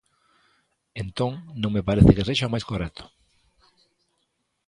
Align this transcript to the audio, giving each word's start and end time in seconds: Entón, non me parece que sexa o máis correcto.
Entón, 1.03 1.31
non 1.61 1.73
me 1.75 1.85
parece 1.89 2.15
que 2.15 2.27
sexa 2.27 2.49
o 2.49 2.53
máis 2.53 2.67
correcto. 2.69 3.03